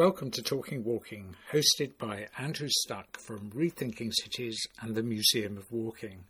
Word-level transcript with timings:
welcome 0.00 0.30
to 0.30 0.40
Talking 0.40 0.82
Walking, 0.82 1.36
hosted 1.52 1.98
by 1.98 2.26
Andrew 2.38 2.70
Stuck 2.70 3.20
from 3.20 3.50
Rethinking 3.50 4.14
Cities 4.14 4.58
and 4.80 4.94
the 4.94 5.02
Museum 5.02 5.58
of 5.58 5.70
Walking. 5.70 6.24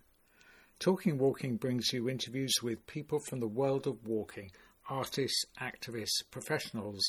Talking 0.80 1.18
Walking 1.18 1.54
brings 1.54 1.92
you 1.92 2.08
interviews 2.08 2.52
with 2.64 2.84
people 2.88 3.20
from 3.28 3.38
the 3.38 3.46
world 3.46 3.86
of 3.86 4.04
walking 4.04 4.50
artists, 4.88 5.44
activists, 5.60 6.24
professionals, 6.32 7.00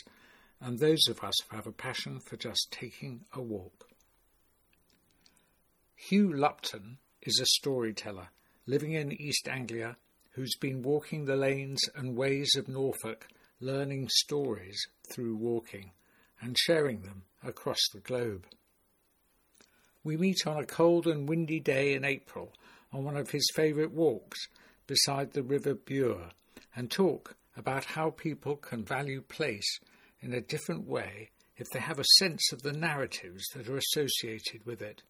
and 0.60 0.78
those 0.78 1.08
of 1.08 1.24
us 1.24 1.34
who 1.50 1.56
have 1.56 1.66
a 1.66 1.72
passion 1.72 2.20
for 2.20 2.38
just 2.38 2.68
taking 2.70 3.22
a 3.34 3.42
walk. 3.42 3.88
Hugh 5.96 6.32
Lupton 6.32 7.00
is 7.24 7.40
a 7.40 7.58
storyteller 7.58 8.28
living 8.68 8.92
in 8.92 9.12
East 9.12 9.48
Anglia 9.48 9.98
who's 10.34 10.56
been 10.58 10.84
walking 10.84 11.26
the 11.26 11.36
lanes 11.36 11.82
and 11.96 12.16
ways 12.16 12.52
of 12.56 12.68
Norfolk, 12.68 13.26
learning 13.60 14.10
stories 14.10 14.80
through 15.12 15.36
walking 15.38 15.94
and 16.42 16.58
sharing 16.58 17.02
them 17.02 17.24
across 17.44 17.80
the 17.94 18.00
globe. 18.00 18.46
We 20.04 20.18
meet 20.18 20.48
on 20.48 20.58
a 20.58 20.66
cold 20.66 21.06
and 21.08 21.30
windy 21.30 21.60
day 21.60 21.94
in 21.94 22.04
April 22.04 22.54
on 22.92 23.04
one 23.04 23.18
of 23.18 23.30
his 23.30 23.48
favourite 23.56 23.92
walks 23.92 24.48
beside 24.88 25.32
the 25.32 25.44
River 25.44 25.76
Bure 25.76 26.32
and 26.76 26.90
talk 26.90 27.36
about 27.56 27.86
how 27.86 28.10
people 28.10 28.56
can 28.56 28.84
value 28.84 29.22
place 29.22 29.80
in 30.22 30.34
a 30.34 30.42
different 30.42 30.88
way 30.88 31.30
if 31.58 31.68
they 31.72 31.80
have 31.80 32.00
a 32.00 32.18
sense 32.18 32.52
of 32.52 32.64
the 32.64 32.74
narratives 32.74 33.44
that 33.54 33.68
are 33.70 33.78
associated 33.78 34.66
with 34.66 34.82
it. 34.82 35.04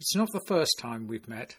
It's 0.00 0.16
not 0.16 0.28
the 0.32 0.44
first 0.48 0.78
time 0.80 1.06
we've 1.06 1.28
met. 1.28 1.56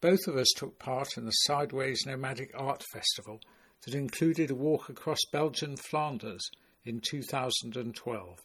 Both 0.00 0.26
of 0.28 0.36
us 0.36 0.48
took 0.56 0.78
part 0.78 1.08
in 1.16 1.24
the 1.24 1.32
Sideways 1.32 2.04
Nomadic 2.06 2.52
Art 2.54 2.84
Festival 2.92 3.40
that 3.84 3.94
included 3.94 4.50
a 4.50 4.54
walk 4.54 4.88
across 4.88 5.18
Belgian 5.32 5.76
Flanders 5.76 6.48
in 6.86 7.00
2012. 7.00 8.40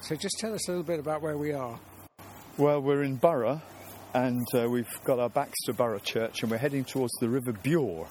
So 0.00 0.16
just 0.16 0.38
tell 0.38 0.54
us 0.54 0.68
a 0.68 0.70
little 0.70 0.84
bit 0.84 1.00
about 1.00 1.22
where 1.22 1.36
we 1.36 1.52
are. 1.52 1.78
Well, 2.56 2.80
we're 2.80 3.02
in 3.02 3.16
Burgh 3.16 3.60
and 4.14 4.46
uh, 4.54 4.68
we've 4.68 5.02
got 5.04 5.18
our 5.18 5.28
backs 5.28 5.56
to 5.66 5.72
Burgh 5.72 6.02
Church 6.02 6.42
and 6.42 6.50
we're 6.50 6.58
heading 6.58 6.84
towards 6.84 7.12
the 7.20 7.28
River 7.28 7.52
Bure, 7.52 8.06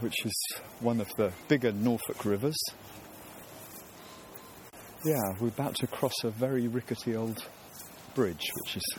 which 0.00 0.24
is 0.24 0.34
one 0.80 1.00
of 1.00 1.08
the 1.16 1.32
bigger 1.46 1.72
Norfolk 1.72 2.24
rivers. 2.24 2.58
Yeah, 5.04 5.20
we're 5.40 5.48
about 5.48 5.76
to 5.76 5.86
cross 5.86 6.24
a 6.24 6.30
very 6.30 6.66
rickety 6.66 7.14
old 7.14 7.44
bridge, 8.14 8.50
which 8.64 8.76
is 8.78 8.98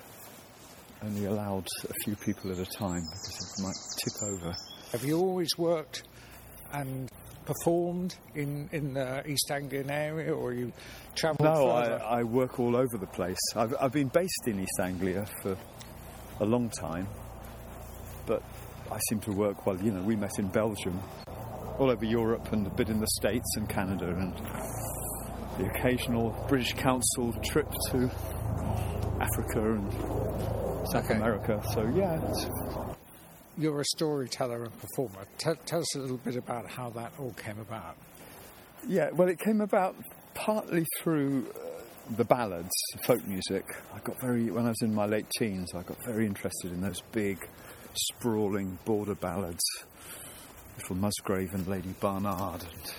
only 1.04 1.26
allowed 1.26 1.68
a 1.90 1.94
few 2.04 2.16
people 2.16 2.52
at 2.52 2.60
a 2.60 2.66
time 2.66 3.02
because 3.12 3.56
it 3.58 3.64
might 3.64 3.76
tip 4.04 4.30
over. 4.30 4.56
Have 4.92 5.04
you 5.04 5.18
always 5.18 5.50
worked 5.58 6.04
and 6.72 7.10
performed 7.50 8.16
in, 8.36 8.70
in 8.72 8.94
the 8.94 9.28
East 9.28 9.50
Anglian 9.50 9.90
area 9.90 10.32
or 10.32 10.54
you 10.54 10.72
travelled 11.16 11.42
No, 11.42 11.70
I, 11.70 12.20
I, 12.20 12.24
work 12.24 12.60
all 12.60 12.76
over 12.76 12.98
the 13.00 13.08
place. 13.08 13.40
I've, 13.56 13.74
I've 13.82 13.92
been 13.92 14.10
based 14.10 14.44
in 14.46 14.60
East 14.60 14.80
Anglia 14.80 15.26
for 15.42 15.58
a 16.42 16.46
long 16.46 16.70
time, 16.70 17.08
but 18.28 18.44
I 18.92 19.00
seem 19.10 19.20
to 19.22 19.32
work, 19.32 19.66
well, 19.66 19.82
you 19.82 19.92
know, 19.92 20.04
we 20.04 20.16
met 20.16 20.38
in 20.38 20.48
Belgium, 20.50 21.00
all 21.80 21.90
over 21.90 22.06
Europe 22.06 22.52
and 22.52 22.68
a 22.68 22.70
bit 22.70 22.90
in 22.90 23.00
the 23.00 23.08
States 23.20 23.56
and 23.56 23.68
Canada 23.68 24.10
and 24.10 24.34
the 25.58 25.66
occasional 25.72 26.46
British 26.48 26.74
Council 26.74 27.34
trip 27.44 27.68
to 27.90 28.12
Africa 29.20 29.74
and 29.74 29.92
South 30.92 31.06
okay. 31.06 31.16
America. 31.16 31.64
So, 31.74 31.82
yeah, 31.96 32.20
you're 33.60 33.82
a 33.82 33.86
storyteller 33.86 34.64
and 34.64 34.80
performer. 34.80 35.26
Tell, 35.38 35.56
tell 35.66 35.80
us 35.82 35.96
a 35.96 36.00
little 36.00 36.18
bit 36.18 36.38
about 36.38 36.70
how 36.70 36.90
that 36.92 37.12
all 37.20 37.34
came 37.34 37.60
about. 37.60 37.98
Yeah, 38.88 39.10
well, 39.12 39.28
it 39.28 39.38
came 39.40 39.60
about 39.60 39.96
partly 40.34 40.86
through 41.00 41.48
uh, 41.54 41.82
the 42.16 42.24
ballads, 42.24 42.72
folk 43.04 43.26
music. 43.28 43.66
I 43.94 44.00
got 44.00 44.20
very, 44.22 44.50
when 44.50 44.66
I 44.66 44.70
was 44.70 44.82
in 44.82 44.96
my 44.96 45.06
late 45.06 45.30
teens, 45.38 45.74
I 45.76 45.84
got 45.84 45.98
very 46.06 46.26
interested 46.26 46.72
in 46.72 46.80
those 46.80 47.02
big, 47.12 47.46
sprawling 47.94 48.80
border 48.86 49.16
ballads. 49.16 49.64
Little 50.78 50.96
Musgrave 50.96 51.54
and 51.54 51.68
Lady 51.68 51.94
Barnard 52.00 52.64
and 52.64 52.94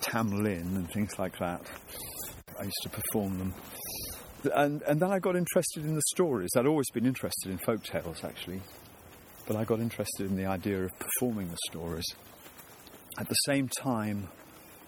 Tam 0.00 0.30
Lin 0.30 0.76
and 0.76 0.88
things 0.92 1.18
like 1.18 1.36
that. 1.40 1.60
I 2.58 2.62
used 2.62 2.82
to 2.84 2.88
perform 2.90 3.38
them. 3.38 3.54
And, 4.54 4.82
and 4.82 5.00
then 5.00 5.10
I 5.10 5.18
got 5.18 5.34
interested 5.34 5.84
in 5.84 5.96
the 5.96 6.02
stories. 6.12 6.50
I'd 6.56 6.66
always 6.66 6.88
been 6.90 7.06
interested 7.06 7.50
in 7.50 7.58
folk 7.58 7.82
tales, 7.82 8.22
actually 8.22 8.62
but 9.46 9.56
I 9.56 9.64
got 9.64 9.80
interested 9.80 10.26
in 10.26 10.36
the 10.36 10.46
idea 10.46 10.84
of 10.84 10.90
performing 10.98 11.48
the 11.48 11.58
stories. 11.70 12.06
At 13.18 13.28
the 13.28 13.34
same 13.46 13.68
time, 13.68 14.28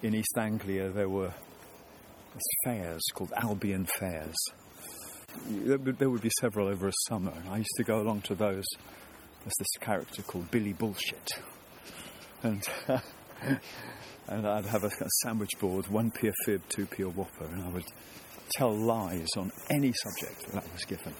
in 0.02 0.14
East 0.14 0.36
Anglia, 0.38 0.90
there 0.90 1.08
were 1.08 1.32
fairs 2.64 3.02
called 3.14 3.32
Albion 3.36 3.86
Fairs. 3.98 4.36
There 5.48 5.78
would 5.78 6.22
be 6.22 6.30
several 6.40 6.68
over 6.68 6.88
a 6.88 6.92
summer, 7.08 7.32
and 7.32 7.48
I 7.48 7.58
used 7.58 7.74
to 7.76 7.84
go 7.84 8.00
along 8.00 8.22
to 8.22 8.34
those. 8.34 8.64
There's 9.40 9.54
this 9.58 9.76
character 9.80 10.22
called 10.22 10.50
Billy 10.50 10.72
Bullshit, 10.72 11.32
and 12.42 12.62
and 14.28 14.46
I'd 14.46 14.66
have 14.66 14.84
a, 14.84 14.88
a 14.88 15.08
sandwich 15.22 15.50
board, 15.58 15.88
one 15.88 16.10
p 16.10 16.28
a 16.28 16.32
fib, 16.44 16.62
two 16.68 16.86
p 16.86 17.02
a 17.02 17.08
whopper, 17.08 17.46
and 17.46 17.64
I 17.64 17.68
would 17.68 17.86
tell 18.56 18.72
lies 18.72 19.28
on 19.36 19.50
any 19.70 19.92
subject 19.92 20.52
that 20.52 20.62
I 20.62 20.72
was 20.72 20.84
given. 20.84 21.14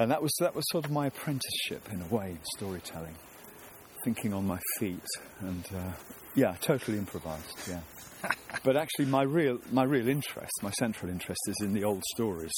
And 0.00 0.10
that 0.10 0.22
was, 0.22 0.32
that 0.40 0.54
was 0.54 0.64
sort 0.70 0.86
of 0.86 0.90
my 0.90 1.08
apprenticeship 1.08 1.92
in 1.92 2.00
a 2.00 2.06
way, 2.06 2.38
storytelling, 2.56 3.14
thinking 4.02 4.32
on 4.32 4.46
my 4.46 4.58
feet, 4.78 5.04
and 5.40 5.62
uh, 5.76 5.92
yeah, 6.34 6.56
totally 6.62 6.96
improvised, 6.96 7.68
yeah. 7.68 7.80
but 8.64 8.78
actually, 8.78 9.04
my 9.04 9.22
real, 9.22 9.58
my 9.70 9.84
real 9.84 10.08
interest, 10.08 10.52
my 10.62 10.70
central 10.70 11.10
interest, 11.10 11.38
is 11.48 11.56
in 11.60 11.74
the 11.74 11.84
old 11.84 12.02
stories, 12.14 12.52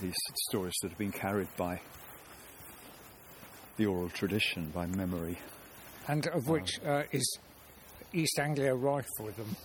these 0.00 0.14
stories 0.48 0.74
that 0.82 0.90
have 0.90 0.98
been 0.98 1.10
carried 1.10 1.48
by 1.56 1.80
the 3.76 3.86
oral 3.86 4.08
tradition, 4.08 4.70
by 4.72 4.86
memory. 4.86 5.40
And 6.06 6.24
of 6.28 6.46
which 6.46 6.78
uh, 6.86 7.02
is 7.10 7.38
East 8.12 8.38
Anglia 8.38 8.76
rife 8.76 9.08
with 9.18 9.36
them? 9.36 9.56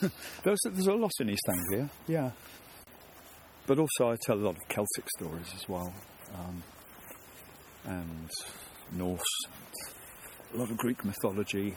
there's, 0.44 0.60
there's 0.64 0.86
a 0.86 0.94
lot 0.94 1.10
in 1.18 1.30
East 1.30 1.48
Anglia, 1.48 1.90
yeah. 2.06 2.30
But 3.66 3.78
also, 3.78 4.10
I 4.10 4.16
tell 4.16 4.36
a 4.36 4.44
lot 4.44 4.56
of 4.56 4.68
Celtic 4.68 5.08
stories 5.16 5.50
as 5.54 5.68
well, 5.68 5.92
um, 6.34 6.62
and 7.86 8.30
Norse, 8.92 9.22
a 10.52 10.58
lot 10.58 10.70
of 10.70 10.76
Greek 10.76 11.02
mythology, 11.04 11.74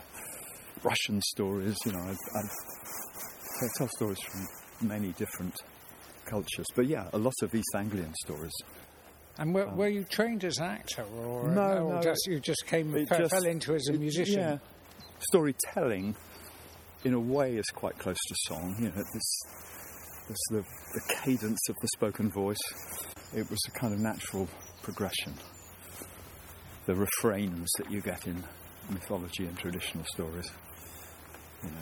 Russian 0.83 1.21
stories. 1.21 1.77
You 1.85 1.93
know, 1.93 1.99
I, 1.99 2.11
I, 2.11 2.41
I 2.41 3.67
tell 3.77 3.87
stories 3.95 4.19
from 4.19 4.87
many 4.87 5.13
different 5.13 5.55
cultures. 6.25 6.65
But 6.75 6.87
yeah, 6.87 7.07
a 7.13 7.17
lot 7.17 7.33
of 7.41 7.55
East 7.55 7.73
Anglian 7.73 8.13
stories. 8.25 8.53
And 9.37 9.53
were, 9.53 9.67
um, 9.67 9.77
were 9.77 9.87
you 9.87 10.03
trained 10.03 10.43
as 10.43 10.57
an 10.57 10.65
actor, 10.65 11.03
or 11.03 11.47
no, 11.47 11.85
or 11.85 11.93
no 11.95 12.01
just 12.01 12.27
you 12.27 12.39
just 12.39 12.65
came 12.65 12.91
fell, 13.05 13.19
just, 13.19 13.31
fell 13.31 13.45
into 13.45 13.75
as 13.75 13.87
a 13.89 13.93
it, 13.93 13.99
musician? 13.99 14.39
Yeah, 14.39 14.57
storytelling, 15.19 16.15
in 17.05 17.13
a 17.13 17.19
way, 17.19 17.55
is 17.55 17.67
quite 17.73 17.97
close 17.97 18.17
to 18.17 18.35
song. 18.47 18.75
You 18.79 18.87
know, 18.87 19.03
this 19.13 19.41
was 20.27 20.37
the, 20.49 20.63
the 20.93 21.15
cadence 21.23 21.69
of 21.69 21.75
the 21.81 21.87
spoken 21.95 22.29
voice. 22.29 22.57
It 23.35 23.49
was 23.49 23.59
a 23.67 23.71
kind 23.71 23.93
of 23.93 23.99
natural 23.99 24.47
progression. 24.81 25.33
The 26.85 26.95
refrains 26.95 27.69
that 27.77 27.91
you 27.91 28.01
get 28.01 28.27
in 28.27 28.43
mythology 28.89 29.45
and 29.45 29.57
traditional 29.57 30.05
stories. 30.13 30.49
You 31.63 31.69
know, 31.69 31.75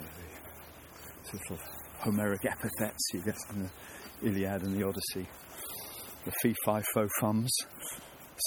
the 1.22 1.38
sort 1.38 1.60
of 1.60 1.66
Homeric 1.98 2.44
epithets 2.44 3.08
you 3.12 3.22
get 3.22 3.36
in 3.50 3.62
the 3.62 4.28
Iliad 4.28 4.62
and 4.62 4.74
the 4.74 4.86
Odyssey. 4.86 5.28
The 6.24 6.32
fee, 6.42 6.54
fi, 6.64 6.82
fo, 6.92 7.08
fums. 7.20 7.50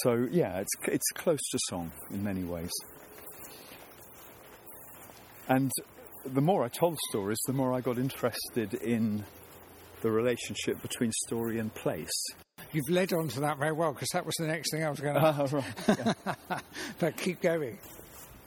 So, 0.02 0.28
yeah, 0.30 0.60
it's, 0.60 0.72
it's 0.86 1.08
close 1.14 1.40
to 1.50 1.58
song 1.68 1.90
in 2.10 2.22
many 2.22 2.44
ways. 2.44 2.70
And 5.48 5.70
the 6.24 6.40
more 6.40 6.64
I 6.64 6.68
told 6.68 6.96
stories, 7.08 7.38
the 7.46 7.52
more 7.52 7.72
I 7.72 7.80
got 7.80 7.98
interested 7.98 8.74
in 8.74 9.24
the 10.02 10.10
relationship 10.10 10.80
between 10.82 11.10
story 11.26 11.58
and 11.58 11.72
place. 11.74 12.10
You've 12.72 12.88
led 12.88 13.12
on 13.12 13.28
to 13.28 13.40
that 13.40 13.58
very 13.58 13.72
well 13.72 13.92
because 13.92 14.08
that 14.12 14.24
was 14.24 14.34
the 14.38 14.46
next 14.46 14.72
thing 14.72 14.84
I 14.84 14.90
was 14.90 15.00
going 15.00 15.14
to 15.14 15.22
ask. 15.22 15.52
right. 15.52 15.64
Yeah. 15.88 16.60
but 16.98 17.16
keep 17.16 17.40
going. 17.40 17.78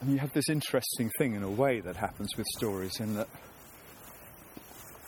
And 0.00 0.12
you 0.12 0.18
have 0.18 0.32
this 0.32 0.48
interesting 0.48 1.10
thing 1.18 1.34
in 1.34 1.42
a 1.42 1.50
way 1.50 1.80
that 1.80 1.96
happens 1.96 2.30
with 2.36 2.46
stories 2.56 3.00
in 3.00 3.14
that 3.14 3.28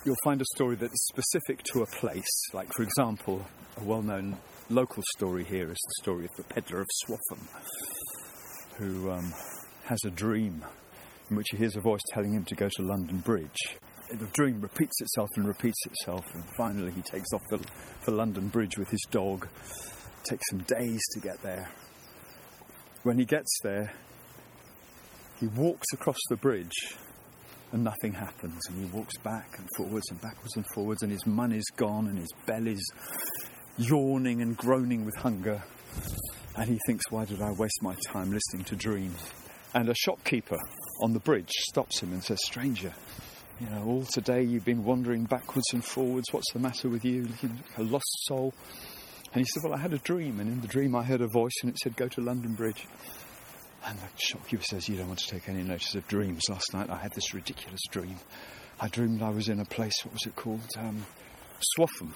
you'll 0.04 0.16
find 0.25 0.40
a 0.40 0.44
story 0.54 0.76
that's 0.76 1.06
specific 1.08 1.62
to 1.72 1.82
a 1.82 1.87
place. 1.87 2.50
Like, 2.52 2.72
for 2.75 2.82
example, 2.82 3.44
a 3.76 3.84
well 3.84 4.02
known 4.02 4.37
local 4.70 5.02
story 5.16 5.44
here 5.44 5.70
is 5.70 5.78
the 5.78 6.02
story 6.02 6.25
of 6.25 6.31
the 6.37 6.44
peddler 6.44 6.81
of 6.81 6.87
Swaffham, 7.04 7.49
who 8.76 9.10
um, 9.10 9.32
has 9.84 9.99
a 10.06 10.10
dream 10.10 10.64
in 11.31 11.37
which 11.37 11.46
he 11.50 11.56
hears 11.56 11.76
a 11.76 11.81
voice 11.81 12.02
telling 12.12 12.32
him 12.32 12.44
to 12.44 12.54
go 12.54 12.69
to 12.69 12.82
London 12.82 13.19
Bridge 13.19 13.78
the 14.08 14.26
dream 14.32 14.61
repeats 14.61 15.00
itself 15.00 15.31
and 15.37 15.47
repeats 15.47 15.79
itself, 15.87 16.25
and 16.35 16.44
finally 16.56 16.93
he 16.93 17.03
takes 17.03 17.32
off 17.32 17.43
for, 18.03 18.11
London 18.11 18.49
Bridge 18.49 18.79
with 18.79 18.88
his 18.88 19.03
dog. 19.11 19.49
It 19.64 20.25
takes 20.31 20.44
him 20.53 20.58
days 20.61 21.03
to 21.14 21.20
get 21.20 21.43
there. 21.43 21.69
When 23.03 23.19
he 23.19 23.25
gets 23.25 23.58
there, 23.62 23.93
he 25.41 25.49
walks 25.49 25.87
across 25.93 26.19
the 26.29 26.37
bridge 26.37 26.97
and 27.73 27.85
nothing 27.85 28.12
happens. 28.12 28.61
And 28.69 28.79
he 28.79 28.97
walks 28.97 29.17
back 29.19 29.58
and 29.58 29.69
forwards 29.76 30.11
and 30.11 30.20
backwards 30.20 30.56
and 30.56 30.64
forwards, 30.75 31.02
and 31.02 31.12
his 31.12 31.26
money's 31.26 31.69
gone, 31.76 32.06
and 32.06 32.19
his 32.19 32.32
belly's 32.47 32.85
yawning 33.76 34.41
and 34.41 34.56
groaning 34.56 35.05
with 35.05 35.17
hunger. 35.17 35.62
And 36.56 36.69
he 36.70 36.79
thinks, 36.87 37.11
why 37.11 37.25
did 37.25 37.43
I 37.43 37.52
waste 37.52 37.82
my 37.82 37.94
time 38.09 38.32
listening 38.32 38.64
to 38.64 38.76
dreams? 38.76 39.20
And 39.75 39.88
a 39.88 39.94
shopkeeper 39.94 40.59
on 41.02 41.12
the 41.12 41.20
bridge 41.20 41.50
stops 41.69 42.00
him 42.00 42.12
and 42.12 42.25
says, 42.25 42.38
Stranger, 42.44 42.94
you 43.61 43.69
know, 43.70 43.85
all 43.87 44.05
today 44.05 44.43
you've 44.43 44.64
been 44.64 44.85
wandering 44.85 45.25
backwards 45.25 45.67
and 45.73 45.85
forwards. 45.85 46.26
What's 46.31 46.53
the 46.53 46.58
matter 46.58 46.88
with 46.88 47.05
you? 47.05 47.26
A 47.79 47.82
lost 47.82 48.26
soul. 48.26 48.53
And 49.32 49.41
he 49.41 49.44
said, 49.44 49.62
Well, 49.62 49.75
I 49.75 49.79
had 49.79 49.93
a 49.93 49.99
dream, 49.99 50.41
and 50.41 50.50
in 50.50 50.61
the 50.61 50.69
dream 50.69 50.94
I 50.94 51.03
heard 51.03 51.20
a 51.20 51.26
voice, 51.26 51.55
and 51.62 51.70
it 51.70 51.79
said, 51.79 51.97
Go 51.97 52.08
to 52.08 52.20
London 52.20 52.55
Bridge. 52.55 52.87
And 53.85 53.99
the 53.99 54.08
shopkeeper 54.19 54.62
says, 54.62 54.88
You 54.88 54.97
don't 54.97 55.08
want 55.08 55.20
to 55.20 55.29
take 55.29 55.49
any 55.49 55.62
notice 55.62 55.94
of 55.94 56.06
dreams. 56.06 56.43
Last 56.49 56.75
night 56.75 56.91
I 56.91 56.97
had 56.97 57.12
this 57.14 57.32
ridiculous 57.32 57.81
dream. 57.91 58.17
I 58.79 58.88
dreamed 58.88 59.23
I 59.23 59.31
was 59.31 59.49
in 59.49 59.61
a 59.61 59.64
place, 59.64 59.94
what 60.05 60.12
was 60.12 60.26
it 60.26 60.37
called? 60.37 60.61
Um, 60.79 61.06
Swaffham. 61.61 62.12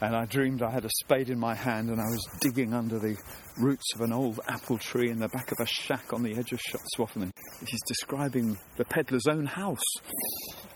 And 0.00 0.14
I 0.14 0.26
dreamed 0.26 0.62
I 0.62 0.70
had 0.70 0.84
a 0.84 0.90
spade 1.00 1.28
in 1.28 1.38
my 1.38 1.54
hand 1.54 1.90
and 1.90 2.00
I 2.00 2.04
was 2.04 2.24
digging 2.40 2.72
under 2.72 2.98
the 2.98 3.16
roots 3.58 3.94
of 3.94 4.00
an 4.02 4.12
old 4.12 4.40
apple 4.48 4.78
tree 4.78 5.10
in 5.10 5.18
the 5.18 5.28
back 5.28 5.50
of 5.50 5.58
a 5.60 5.66
shack 5.66 6.12
on 6.12 6.22
the 6.22 6.36
edge 6.36 6.52
of 6.52 6.60
Swaffham. 6.96 7.22
And 7.22 7.32
he's 7.66 7.82
describing 7.86 8.56
the 8.76 8.84
peddler's 8.84 9.26
own 9.26 9.46
house. 9.46 9.82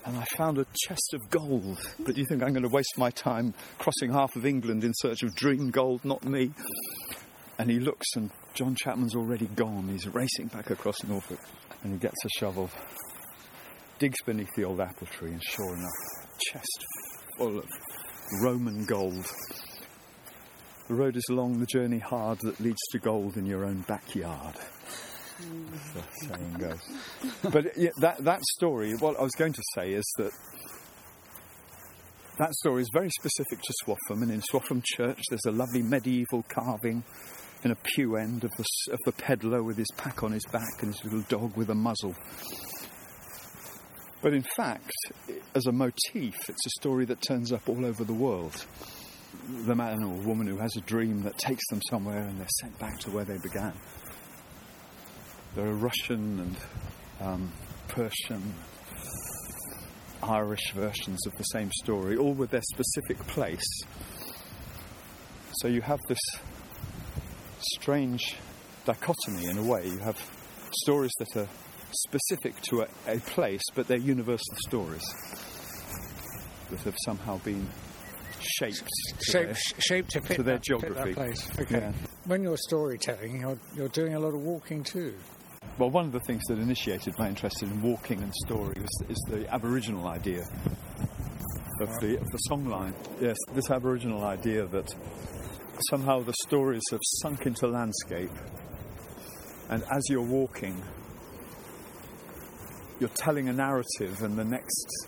And 0.05 0.17
I 0.17 0.25
found 0.35 0.57
a 0.57 0.65
chest 0.85 1.13
of 1.13 1.29
gold. 1.29 1.79
But 1.99 2.17
you 2.17 2.25
think 2.25 2.43
I'm 2.43 2.51
going 2.51 2.63
to 2.63 2.69
waste 2.69 2.97
my 2.97 3.09
time 3.11 3.53
crossing 3.77 4.11
half 4.11 4.35
of 4.35 4.45
England 4.45 4.83
in 4.83 4.93
search 4.95 5.23
of 5.23 5.33
dream 5.35 5.71
gold? 5.71 6.03
Not 6.03 6.25
me. 6.25 6.51
And 7.57 7.69
he 7.69 7.79
looks 7.79 8.07
and 8.15 8.29
John 8.55 8.75
Chapman's 8.75 9.15
already 9.15 9.47
gone. 9.47 9.87
He's 9.87 10.07
racing 10.07 10.47
back 10.47 10.69
across 10.69 11.01
Norfolk. 11.05 11.39
And 11.83 11.93
he 11.93 11.99
gets 11.99 12.25
a 12.25 12.29
shovel, 12.39 12.69
digs 13.99 14.21
beneath 14.25 14.53
the 14.55 14.63
old 14.63 14.79
apple 14.79 15.07
tree, 15.07 15.31
and 15.31 15.43
sure 15.43 15.75
enough, 15.75 16.39
chest 16.39 16.85
full 17.37 17.59
of 17.59 17.65
Roman 18.41 18.85
gold. 18.85 19.25
The 20.87 20.95
road 20.95 21.15
is 21.15 21.23
long, 21.29 21.59
the 21.59 21.65
journey 21.65 21.99
hard 21.99 22.39
that 22.41 22.59
leads 22.59 22.81
to 22.91 22.99
gold 22.99 23.37
in 23.37 23.45
your 23.45 23.65
own 23.65 23.81
backyard. 23.87 24.55
the 25.39 26.03
saying 26.27 26.53
goes. 26.59 27.51
But 27.51 27.77
yeah, 27.77 27.91
that, 27.99 28.23
that 28.23 28.41
story, 28.55 28.93
what 28.95 29.17
I 29.19 29.23
was 29.23 29.33
going 29.37 29.53
to 29.53 29.63
say 29.75 29.93
is 29.93 30.05
that 30.17 30.31
that 32.37 32.53
story 32.55 32.81
is 32.81 32.89
very 32.91 33.09
specific 33.19 33.61
to 33.61 33.73
Swaffham, 33.83 34.23
and 34.23 34.31
in 34.31 34.41
Swaffham 34.41 34.83
Church 34.83 35.21
there's 35.29 35.45
a 35.45 35.51
lovely 35.51 35.81
medieval 35.81 36.43
carving 36.49 37.03
in 37.63 37.71
a 37.71 37.75
pew 37.75 38.17
end 38.17 38.43
of 38.43 38.51
the, 38.57 38.65
of 38.91 38.99
the 39.05 39.11
peddler 39.11 39.63
with 39.63 39.77
his 39.77 39.89
pack 39.97 40.23
on 40.23 40.31
his 40.31 40.45
back 40.51 40.81
and 40.81 40.93
his 40.93 41.03
little 41.03 41.21
dog 41.29 41.55
with 41.55 41.69
a 41.69 41.75
muzzle. 41.75 42.15
But 44.23 44.33
in 44.33 44.45
fact, 44.55 44.89
as 45.53 45.65
a 45.65 45.73
motif, 45.73 46.49
it's 46.49 46.65
a 46.65 46.69
story 46.79 47.03
that 47.05 47.21
turns 47.21 47.51
up 47.51 47.67
all 47.67 47.85
over 47.85 48.05
the 48.05 48.13
world. 48.13 48.65
The 49.65 49.75
man 49.75 50.01
or 50.01 50.13
woman 50.25 50.47
who 50.47 50.57
has 50.59 50.77
a 50.77 50.81
dream 50.81 51.23
that 51.23 51.37
takes 51.37 51.67
them 51.69 51.81
somewhere 51.89 52.23
and 52.23 52.39
they're 52.39 52.47
sent 52.61 52.79
back 52.79 52.99
to 52.99 53.11
where 53.11 53.25
they 53.25 53.37
began. 53.43 53.73
There 55.55 55.67
are 55.67 55.75
Russian 55.75 56.39
and 56.39 56.57
um, 57.19 57.51
Persian, 57.89 58.53
Irish 60.23 60.71
versions 60.71 61.27
of 61.27 61.33
the 61.33 61.43
same 61.43 61.69
story, 61.83 62.15
all 62.15 62.33
with 62.33 62.49
their 62.49 62.63
specific 62.73 63.27
place. 63.27 63.81
So 65.55 65.67
you 65.67 65.81
have 65.81 65.99
this 66.07 66.21
strange 67.59 68.37
dichotomy 68.85 69.47
in 69.47 69.57
a 69.57 69.63
way. 69.63 69.85
You 69.85 69.99
have 69.99 70.17
stories 70.71 71.11
that 71.19 71.41
are 71.41 71.49
specific 71.93 72.59
to 72.61 72.81
a, 72.81 72.87
a 73.07 73.19
place, 73.19 73.63
but 73.75 73.87
they're 73.87 73.97
universal 73.97 74.55
stories 74.67 75.03
that 76.69 76.79
have 76.81 76.95
somehow 77.05 77.37
been 77.39 77.67
shaped 78.39 78.83
to 79.19 79.31
Shape, 79.31 79.45
their, 79.45 79.55
shaped 79.55 80.11
to 80.11 80.21
fit 80.21 80.35
to 80.37 80.43
their 80.43 80.57
that, 80.57 80.81
fit 80.81 80.95
that 80.95 81.13
place. 81.13 81.59
Okay. 81.59 81.79
Yeah. 81.79 81.91
When 82.25 82.43
you're 82.43 82.57
storytelling, 82.57 83.41
you're, 83.41 83.59
you're 83.75 83.89
doing 83.89 84.15
a 84.15 84.19
lot 84.19 84.33
of 84.33 84.41
walking 84.41 84.83
too. 84.83 85.15
Well, 85.77 85.89
one 85.89 86.05
of 86.05 86.11
the 86.11 86.19
things 86.21 86.43
that 86.49 86.59
initiated 86.59 87.17
my 87.17 87.29
interest 87.29 87.63
in 87.63 87.81
walking 87.81 88.21
and 88.21 88.33
story 88.45 88.75
is, 88.75 89.03
is 89.09 89.25
the 89.29 89.51
Aboriginal 89.51 90.07
idea 90.07 90.43
of 91.81 91.89
the, 91.99 92.17
of 92.19 92.27
the 92.27 92.39
songline. 92.49 92.93
Yes, 93.19 93.37
this 93.53 93.71
Aboriginal 93.71 94.23
idea 94.23 94.67
that 94.67 94.93
somehow 95.89 96.19
the 96.19 96.33
stories 96.43 96.83
have 96.91 96.99
sunk 97.21 97.45
into 97.45 97.67
landscape, 97.67 98.29
and 99.69 99.83
as 99.91 100.03
you're 100.09 100.21
walking, 100.21 100.79
you're 103.03 103.11
telling 103.17 103.49
a 103.49 103.53
narrative, 103.53 104.21
and 104.21 104.37
the 104.37 104.45
next 104.45 105.07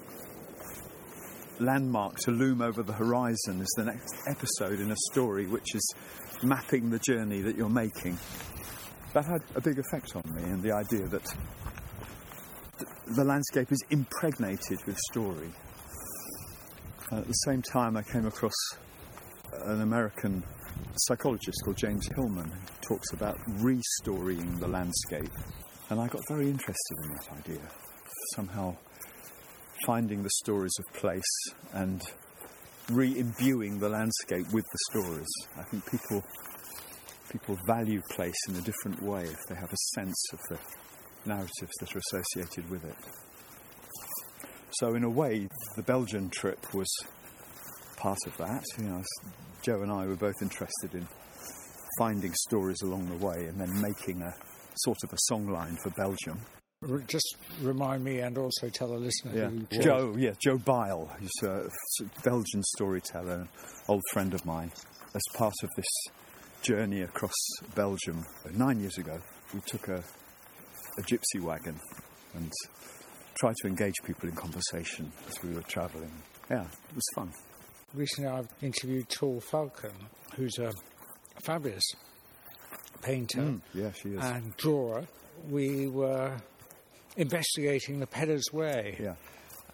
landmark 1.61 2.17
to 2.17 2.29
loom 2.29 2.61
over 2.61 2.83
the 2.83 2.91
horizon 2.91 3.61
is 3.61 3.73
the 3.77 3.85
next 3.85 4.17
episode 4.27 4.81
in 4.81 4.91
a 4.91 4.95
story 5.13 5.47
which 5.47 5.73
is 5.73 5.95
mapping 6.43 6.89
the 6.89 6.99
journey 6.99 7.39
that 7.39 7.55
you're 7.55 7.69
making. 7.69 8.17
That 9.13 9.23
had 9.23 9.41
a 9.55 9.61
big 9.61 9.79
effect 9.79 10.13
on 10.13 10.23
me, 10.35 10.43
and 10.43 10.61
the 10.61 10.73
idea 10.73 11.07
that 11.07 11.23
the 13.15 13.23
landscape 13.23 13.71
is 13.71 13.81
impregnated 13.89 14.79
with 14.85 14.97
story. 15.13 15.51
At 17.13 17.25
the 17.25 17.33
same 17.45 17.61
time, 17.61 17.95
I 17.95 18.03
came 18.03 18.25
across 18.25 18.75
an 19.53 19.79
American 19.79 20.43
psychologist 20.97 21.61
called 21.63 21.77
James 21.77 22.09
Hillman 22.13 22.51
who 22.51 22.59
talks 22.81 23.13
about 23.13 23.37
restorying 23.61 24.59
the 24.59 24.67
landscape. 24.67 25.31
And 25.89 25.99
I 25.99 26.07
got 26.07 26.21
very 26.27 26.49
interested 26.49 26.97
in 27.03 27.09
that 27.09 27.31
idea. 27.37 27.61
Somehow 28.35 28.75
finding 29.85 30.23
the 30.23 30.29
stories 30.41 30.73
of 30.79 30.99
place 30.99 31.23
and 31.73 32.01
re 32.89 33.17
imbuing 33.17 33.79
the 33.79 33.89
landscape 33.89 34.45
with 34.51 34.65
the 34.65 34.79
stories. 34.89 35.27
I 35.57 35.63
think 35.63 35.89
people 35.89 36.23
people 37.31 37.57
value 37.67 38.01
place 38.11 38.37
in 38.47 38.55
a 38.55 38.61
different 38.61 39.01
way 39.03 39.23
if 39.23 39.39
they 39.47 39.55
have 39.55 39.71
a 39.71 39.77
sense 39.95 40.25
of 40.33 40.39
the 40.49 40.59
narratives 41.25 41.71
that 41.79 41.95
are 41.95 41.99
associated 41.99 42.69
with 42.69 42.83
it. 42.85 42.95
So 44.79 44.95
in 44.95 45.03
a 45.03 45.09
way 45.09 45.47
the 45.75 45.83
Belgian 45.83 46.29
trip 46.29 46.73
was 46.73 46.87
part 47.97 48.19
of 48.25 48.37
that. 48.37 48.63
You 48.77 48.85
know, 48.85 49.03
Joe 49.61 49.81
and 49.81 49.91
I 49.91 50.05
were 50.05 50.15
both 50.15 50.41
interested 50.41 50.93
in 50.93 51.07
finding 51.99 52.33
stories 52.33 52.81
along 52.83 53.09
the 53.09 53.25
way 53.25 53.45
and 53.45 53.59
then 53.59 53.81
making 53.81 54.21
a 54.21 54.33
sort 54.77 54.97
of 55.03 55.13
a 55.13 55.17
song 55.19 55.47
line 55.47 55.77
for 55.83 55.89
Belgium. 55.91 56.39
Just 57.07 57.37
remind 57.61 58.03
me 58.03 58.19
and 58.19 58.37
also 58.37 58.69
tell 58.69 58.89
the 58.89 58.97
listener 58.97 59.31
Yeah, 59.33 59.49
who 59.49 59.83
Joe. 59.83 60.15
Yeah, 60.17 60.33
Joe 60.43 60.57
Bile, 60.57 61.09
who's 61.19 61.49
a 61.49 61.69
Belgian 62.23 62.61
storyteller, 62.75 63.47
old 63.87 64.03
friend 64.11 64.33
of 64.33 64.45
mine. 64.45 64.71
As 65.15 65.21
part 65.33 65.55
of 65.63 65.69
this 65.75 65.85
journey 66.61 67.01
across 67.01 67.33
Belgium, 67.73 68.23
uh, 68.45 68.49
nine 68.53 68.79
years 68.79 68.97
ago, 68.97 69.19
we 69.53 69.61
took 69.65 69.87
a, 69.87 70.03
a 70.97 71.01
gypsy 71.01 71.41
wagon 71.41 71.79
and 72.35 72.51
tried 73.39 73.55
to 73.61 73.67
engage 73.67 73.95
people 74.05 74.29
in 74.29 74.35
conversation 74.35 75.11
as 75.27 75.41
we 75.41 75.53
were 75.53 75.63
travelling. 75.63 76.11
Yeah, 76.49 76.63
it 76.63 76.95
was 76.95 77.05
fun. 77.15 77.31
Recently, 77.93 78.29
I've 78.29 78.49
interviewed 78.61 79.09
Tall 79.09 79.39
Falcon, 79.39 79.93
who's 80.35 80.59
a 80.59 80.71
fabulous 81.43 81.83
painter 83.05 83.41
Mm, 83.41 83.61
yeah, 83.73 83.91
she 83.91 84.09
is. 84.09 84.19
and 84.23 84.55
drawer. 84.57 85.03
We 85.49 85.87
were 85.87 86.35
investigating 87.17 87.99
the 87.99 88.07
Peddars 88.07 88.45
Way 88.51 88.97
yeah. 88.99 89.15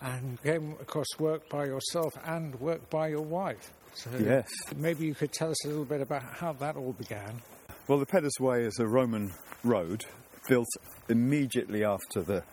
and 0.02 0.42
came 0.44 0.74
across 0.82 1.08
work 1.20 1.48
by 1.50 1.66
yourself 1.66 2.14
and 2.26 2.54
work 2.60 2.90
by 2.90 3.08
your 3.10 3.22
wife. 3.24 3.72
So 3.94 4.10
Yes. 4.20 4.48
maybe 4.76 5.06
you 5.06 5.16
could 5.16 5.32
tell 5.34 5.50
us 5.52 5.66
a 5.66 5.68
little 5.70 5.86
bit 5.86 6.02
about 6.02 6.24
how 6.24 6.54
that 6.54 6.76
all 6.76 6.94
began. 6.94 7.42
Well, 7.88 8.00
the 8.00 8.06
Peddars 8.06 8.40
Way 8.40 8.64
is 8.64 8.78
a 8.80 8.88
Roman 8.88 9.32
road 9.64 10.06
built 10.48 10.68
immediately 11.10 11.84
after 11.84 12.22
the 12.22 12.44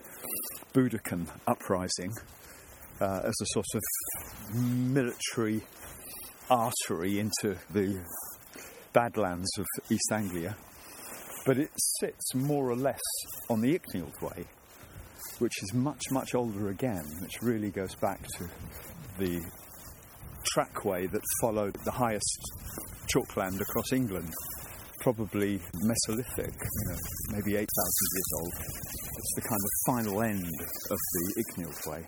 Boudican 0.74 1.28
uprising 1.46 2.12
uh, 3.00 3.20
as 3.24 3.34
a 3.40 3.46
sort 3.54 3.66
of 3.74 3.82
military 4.54 5.62
artery 6.50 7.18
into 7.20 7.56
the 7.72 8.02
Badlands 8.92 9.50
of 9.58 9.66
East 9.90 10.10
Anglia. 10.12 10.56
But 11.48 11.56
it 11.56 11.70
sits 11.98 12.34
more 12.34 12.68
or 12.68 12.76
less 12.76 13.00
on 13.48 13.62
the 13.62 13.72
Icknield 13.72 14.20
Way, 14.20 14.44
which 15.38 15.62
is 15.62 15.72
much, 15.72 16.02
much 16.10 16.34
older 16.34 16.68
again, 16.68 17.02
which 17.22 17.40
really 17.40 17.70
goes 17.70 17.94
back 17.94 18.20
to 18.36 18.46
the 19.18 19.40
trackway 20.44 21.06
that 21.06 21.22
followed 21.40 21.74
the 21.86 21.90
highest 21.90 22.38
chalkland 23.06 23.58
across 23.62 23.94
England, 23.94 24.30
probably 25.00 25.58
Mesolithic, 25.58 26.52
you 26.52 26.90
know, 26.90 26.98
maybe 27.30 27.56
8,000 27.56 27.64
years 27.64 28.30
old. 28.42 28.52
It's 29.16 29.34
the 29.36 29.40
kind 29.40 29.62
of 29.64 29.70
final 29.86 30.22
end 30.22 30.44
of 30.90 30.98
the 31.14 31.44
Icknield 31.44 31.90
Way. 31.90 32.06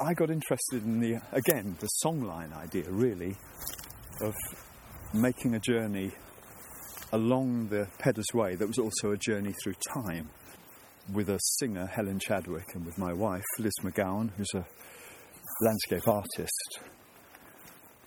I 0.00 0.14
got 0.14 0.30
interested 0.30 0.84
in 0.84 1.00
the, 1.00 1.20
again, 1.32 1.76
the 1.80 1.88
songline 2.02 2.56
idea, 2.56 2.84
really, 2.88 3.36
of 4.22 4.34
making 5.12 5.54
a 5.54 5.60
journey 5.60 6.12
along 7.12 7.68
the 7.68 7.88
Peddars 7.98 8.26
Way 8.34 8.54
that 8.56 8.66
was 8.66 8.78
also 8.78 9.12
a 9.12 9.16
journey 9.16 9.54
through 9.62 9.74
time. 9.92 10.30
with 11.12 11.30
a 11.30 11.38
singer, 11.58 11.86
Helen 11.86 12.18
Chadwick, 12.18 12.74
and 12.74 12.84
with 12.84 12.98
my 12.98 13.12
wife, 13.12 13.44
Liz 13.58 13.72
McGowan, 13.82 14.30
who's 14.36 14.52
a 14.54 14.66
landscape 15.62 16.06
artist, 16.06 16.80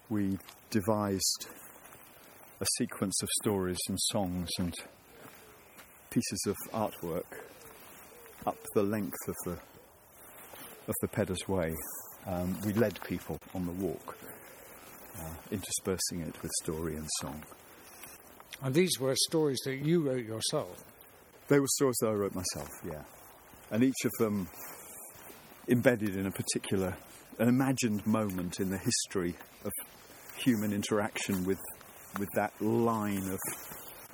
we 0.10 0.38
devised 0.70 1.48
a 2.60 2.65
sequence 2.77 3.22
of 3.24 3.29
stories 3.41 3.79
and 3.89 4.00
songs 4.00 4.50
and 4.60 4.74
pieces 6.12 6.46
of 6.48 6.55
artwork 6.74 7.24
up 8.46 8.58
the 8.75 8.84
length 8.84 9.17
of 9.27 9.36
the 9.46 9.60
of 10.88 10.96
the 11.01 11.08
Peddars 11.08 11.48
Way. 11.48 11.74
Um, 12.27 12.58
we 12.65 12.74
led 12.74 13.00
people 13.03 13.38
on 13.53 13.65
the 13.65 13.72
walk, 13.72 14.17
uh, 15.20 15.34
interspersing 15.51 16.22
it 16.22 16.41
with 16.41 16.51
story 16.62 16.96
and 16.96 17.08
song. 17.22 17.43
And 18.63 18.75
these 18.75 19.00
were 19.00 19.15
stories 19.15 19.60
that 19.65 19.77
you 19.77 20.01
wrote 20.01 20.25
yourself. 20.25 20.84
They 21.48 21.60
were 21.60 21.68
stories 21.68 21.98
that 22.01 22.10
I 22.10 22.13
wrote 22.13 22.36
myself, 22.36 22.70
yeah. 22.86 23.03
And 23.72 23.84
each 23.84 24.06
of 24.06 24.12
them 24.20 24.48
embedded 25.68 26.15
in 26.15 26.27
a 26.27 26.32
particular, 26.32 26.96
an 27.39 27.48
imagined 27.48 28.06
moment 28.06 28.60
in 28.60 28.70
the 28.70 28.77
history 28.77 29.36
of 29.65 29.72
human 30.38 30.74
interaction 30.74 31.44
with, 31.46 31.60
with 32.20 32.30
that 32.36 32.53
line 32.62 33.24
of, 33.30 33.39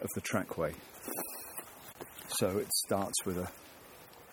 of 0.01 0.07
the 0.15 0.21
trackway. 0.21 0.73
So 2.37 2.57
it 2.57 2.71
starts 2.85 3.25
with 3.25 3.37
a, 3.37 3.49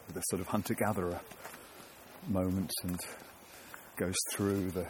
with 0.07 0.17
a 0.17 0.23
sort 0.29 0.41
of 0.41 0.47
hunter 0.47 0.73
gatherer 0.73 1.19
moment 2.27 2.71
and 2.83 2.99
goes 3.97 4.15
through 4.33 4.71
the 4.71 4.87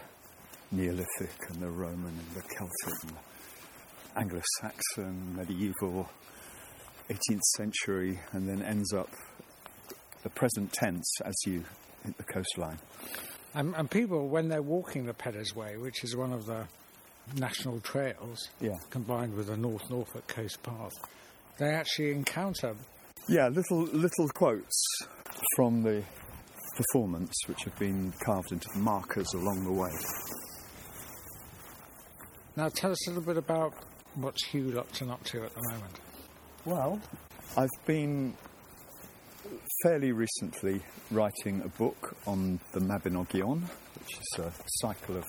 Neolithic 0.71 1.49
and 1.49 1.61
the 1.61 1.69
Roman 1.69 2.07
and 2.07 2.29
the 2.35 2.41
Celtic 2.41 3.03
and 3.03 3.11
the 3.11 3.34
Anglo 4.15 4.41
Saxon, 4.59 5.35
medieval, 5.35 6.09
18th 7.09 7.41
century, 7.57 8.19
and 8.31 8.47
then 8.47 8.61
ends 8.61 8.93
up 8.93 9.09
the 10.23 10.29
present 10.29 10.71
tense 10.73 11.05
as 11.23 11.35
you 11.45 11.63
hit 12.03 12.17
the 12.17 12.23
coastline. 12.23 12.79
And, 13.53 13.73
and 13.75 13.89
people, 13.89 14.27
when 14.27 14.47
they're 14.49 14.61
walking 14.61 15.05
the 15.05 15.13
Peddars 15.13 15.55
Way, 15.55 15.77
which 15.77 16.03
is 16.03 16.15
one 16.15 16.33
of 16.33 16.45
the 16.45 16.65
national 17.35 17.79
trails, 17.81 18.49
Yeah. 18.59 18.75
combined 18.89 19.33
with 19.33 19.47
the 19.47 19.57
North 19.57 19.89
Norfolk 19.89 20.27
Coast 20.27 20.61
Path, 20.63 20.91
they 21.57 21.69
actually 21.73 22.11
encounter. 22.11 22.75
Yeah, 23.27 23.47
little 23.47 23.83
little 23.83 24.27
quotes 24.29 24.83
from 25.55 25.81
the 25.83 26.03
performance 26.77 27.33
which 27.47 27.63
have 27.63 27.77
been 27.79 28.13
carved 28.23 28.51
into 28.51 28.67
markers 28.75 29.27
along 29.33 29.63
the 29.63 29.71
way. 29.71 29.89
Now, 32.57 32.69
tell 32.69 32.91
us 32.91 33.07
a 33.07 33.11
little 33.11 33.23
bit 33.25 33.37
about 33.37 33.73
what's 34.15 34.45
Hugh 34.45 34.71
Lupton 34.71 35.09
up 35.09 35.23
to 35.25 35.43
at 35.43 35.53
the 35.53 35.61
moment. 35.71 35.99
Well, 36.65 37.01
I've 37.57 37.85
been 37.85 38.33
fairly 39.83 40.11
recently 40.11 40.81
writing 41.11 41.61
a 41.63 41.69
book 41.77 42.15
on 42.25 42.59
the 42.73 42.79
Mabinogion, 42.79 43.61
which 43.61 44.17
is 44.19 44.39
a 44.39 44.51
cycle 44.77 45.17
of 45.17 45.23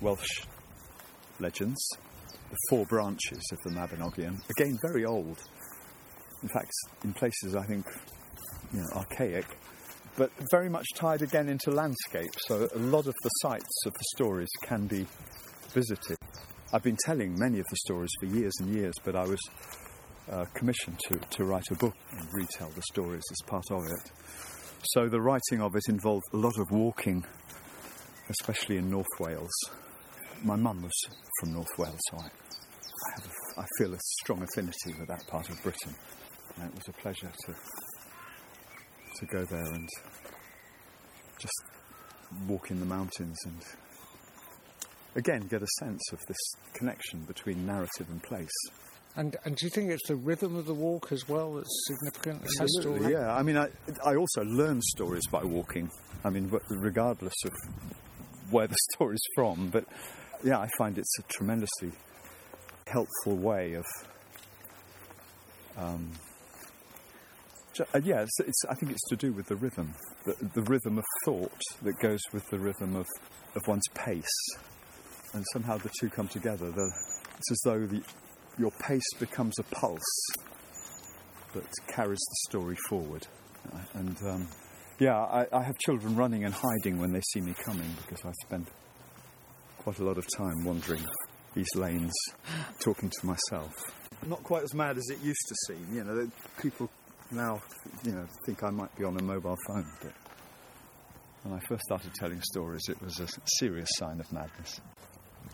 Welsh 0.00 0.42
legends, 1.38 1.86
the 2.50 2.56
four 2.70 2.86
branches 2.86 3.42
of 3.52 3.58
the 3.64 3.78
Mabinogion. 3.78 4.40
Again, 4.58 4.78
very 4.82 5.04
old. 5.04 5.38
In 6.42 6.48
fact, 6.48 6.72
in 7.04 7.12
places 7.12 7.54
I 7.54 7.64
think, 7.64 7.86
you 8.72 8.80
know, 8.80 8.88
archaic, 8.96 9.46
but 10.16 10.30
very 10.50 10.68
much 10.68 10.86
tied 10.94 11.22
again 11.22 11.48
into 11.48 11.70
landscape. 11.70 12.32
So 12.46 12.68
a 12.74 12.78
lot 12.78 13.06
of 13.06 13.14
the 13.22 13.30
sites 13.40 13.86
of 13.86 13.92
the 13.92 14.04
stories 14.16 14.50
can 14.62 14.86
be 14.86 15.06
visited. 15.72 16.16
I've 16.74 16.82
been 16.82 16.96
telling 17.04 17.38
many 17.38 17.58
of 17.58 17.66
the 17.68 17.76
stories 17.76 18.08
for 18.18 18.26
years 18.26 18.54
and 18.60 18.74
years, 18.74 18.94
but 19.04 19.14
I 19.14 19.24
was 19.24 19.38
uh, 20.30 20.46
commissioned 20.54 20.98
to, 21.00 21.18
to 21.18 21.44
write 21.44 21.70
a 21.70 21.74
book 21.74 21.94
and 22.12 22.26
retell 22.32 22.70
the 22.70 22.80
stories 22.90 23.22
as 23.30 23.46
part 23.46 23.70
of 23.70 23.82
it. 23.82 24.10
So 24.84 25.06
the 25.06 25.20
writing 25.20 25.60
of 25.60 25.76
it 25.76 25.82
involved 25.88 26.24
a 26.32 26.38
lot 26.38 26.58
of 26.58 26.70
walking, 26.70 27.26
especially 28.30 28.78
in 28.78 28.90
North 28.90 29.20
Wales. 29.20 29.52
My 30.42 30.56
mum 30.56 30.80
was 30.80 30.92
from 31.40 31.52
North 31.52 31.78
Wales, 31.78 32.00
so 32.10 32.16
I, 32.16 32.24
I, 32.24 33.12
have 33.16 33.26
a, 33.26 33.60
I 33.60 33.66
feel 33.78 33.92
a 33.92 33.98
strong 34.20 34.42
affinity 34.42 34.94
with 34.98 35.08
that 35.08 35.26
part 35.26 35.50
of 35.50 35.62
Britain. 35.62 35.94
And 36.56 36.70
it 36.70 36.74
was 36.74 36.88
a 36.88 36.92
pleasure 36.92 37.30
to 37.46 37.54
to 39.18 39.26
go 39.26 39.44
there 39.44 39.60
and 39.74 39.88
just 41.38 41.62
walk 42.48 42.70
in 42.70 42.80
the 42.80 42.86
mountains 42.86 43.36
and 43.44 43.62
again 45.14 45.46
get 45.48 45.62
a 45.62 45.66
sense 45.78 46.02
of 46.12 46.18
this 46.28 46.38
connection 46.74 47.20
between 47.20 47.66
narrative 47.66 48.08
and 48.10 48.22
place. 48.22 48.50
And, 49.14 49.36
and 49.44 49.56
do 49.56 49.66
you 49.66 49.70
think 49.70 49.90
it's 49.90 50.08
the 50.08 50.16
rhythm 50.16 50.56
of 50.56 50.64
the 50.64 50.74
walk 50.74 51.12
as 51.12 51.28
well 51.28 51.54
that's 51.54 51.86
significant 51.86 52.42
in 52.42 52.64
the 52.64 52.68
story? 52.80 53.12
yeah. 53.12 53.34
I 53.34 53.42
mean, 53.42 53.58
I, 53.58 53.68
I 54.04 54.16
also 54.16 54.42
learn 54.42 54.80
stories 54.80 55.26
by 55.30 55.44
walking. 55.44 55.90
I 56.24 56.30
mean, 56.30 56.50
regardless 56.70 57.34
of 57.44 57.52
where 58.50 58.66
the 58.66 58.76
story's 58.94 59.22
from, 59.34 59.68
but 59.68 59.84
yeah, 60.42 60.58
I 60.58 60.68
find 60.78 60.96
it's 60.96 61.18
a 61.18 61.22
tremendously 61.24 61.92
helpful 62.86 63.36
way 63.36 63.74
of. 63.74 63.84
Um, 65.76 66.12
uh, 67.80 68.00
yeah, 68.04 68.22
it's, 68.22 68.40
it's, 68.40 68.64
I 68.68 68.74
think 68.74 68.92
it's 68.92 69.08
to 69.08 69.16
do 69.16 69.32
with 69.32 69.46
the 69.46 69.56
rhythm, 69.56 69.94
the, 70.26 70.34
the 70.54 70.62
rhythm 70.62 70.98
of 70.98 71.04
thought 71.24 71.60
that 71.82 71.98
goes 72.00 72.20
with 72.32 72.44
the 72.50 72.58
rhythm 72.58 72.96
of, 72.96 73.06
of 73.54 73.62
one's 73.66 73.88
pace, 73.94 74.26
and 75.32 75.44
somehow 75.52 75.78
the 75.78 75.90
two 76.00 76.08
come 76.08 76.28
together. 76.28 76.70
The, 76.70 76.92
it's 77.36 77.50
as 77.52 77.60
though 77.64 77.86
the, 77.86 78.02
your 78.58 78.70
pace 78.80 79.08
becomes 79.18 79.58
a 79.58 79.62
pulse 79.64 80.26
that 81.54 81.64
carries 81.88 82.18
the 82.18 82.36
story 82.48 82.76
forward. 82.88 83.26
Uh, 83.72 83.78
And 83.94 84.16
um, 84.26 84.48
yeah, 84.98 85.18
I, 85.18 85.46
I 85.52 85.62
have 85.62 85.78
children 85.78 86.16
running 86.16 86.44
and 86.44 86.54
hiding 86.54 86.98
when 86.98 87.12
they 87.12 87.22
see 87.32 87.40
me 87.40 87.54
coming 87.64 87.90
because 88.02 88.24
I 88.24 88.32
spend 88.46 88.66
quite 89.78 89.98
a 89.98 90.04
lot 90.04 90.18
of 90.18 90.26
time 90.36 90.64
wandering 90.64 91.04
these 91.54 91.74
lanes, 91.74 92.12
talking 92.80 93.10
to 93.10 93.26
myself. 93.26 93.72
Not 94.26 94.42
quite 94.44 94.62
as 94.62 94.74
mad 94.74 94.96
as 94.96 95.04
it 95.10 95.18
used 95.20 95.44
to 95.48 95.54
seem. 95.66 95.86
You 95.94 96.04
know, 96.04 96.30
people 96.60 96.88
now, 97.30 97.60
you 98.04 98.12
know, 98.12 98.26
think 98.46 98.62
I 98.62 98.70
might 98.70 98.94
be 98.96 99.04
on 99.04 99.18
a 99.18 99.22
mobile 99.22 99.58
phone. 99.66 99.86
But 100.00 100.12
when 101.42 101.54
I 101.54 101.60
first 101.66 101.82
started 101.82 102.14
telling 102.14 102.40
stories, 102.42 102.82
it 102.88 103.02
was 103.02 103.18
a 103.20 103.26
serious 103.58 103.88
sign 103.98 104.20
of 104.20 104.32
madness. 104.32 104.80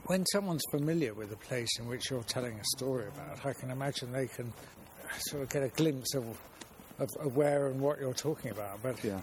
When 0.09 0.25
someone's 0.33 0.63
familiar 0.71 1.13
with 1.13 1.29
the 1.29 1.37
place 1.37 1.69
in 1.79 1.87
which 1.87 2.11
you're 2.11 2.23
telling 2.23 2.55
a 2.59 2.65
story 2.77 3.07
about, 3.09 3.45
I 3.45 3.53
can 3.53 3.71
imagine 3.71 4.11
they 4.11 4.27
can 4.27 4.51
sort 5.19 5.43
of 5.43 5.51
get 5.51 5.63
a 5.63 5.69
glimpse 5.69 6.15
of, 6.15 6.25
of, 6.99 7.09
of 7.21 7.37
where 7.37 7.67
and 7.67 7.79
what 7.79 8.01
you're 8.01 8.15
talking 8.15 8.51
about. 8.51 8.83
But 8.83 9.05
Yeah. 9.05 9.21